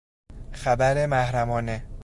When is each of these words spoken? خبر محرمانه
خبر 0.51 1.05
محرمانه 1.05 1.83